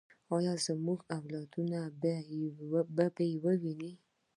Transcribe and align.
آیا 0.35 0.53
زموږ 0.65 0.99
اولادونه 1.17 1.79
به 2.95 3.05
یې 3.27 3.33
وویني؟ 3.43 3.91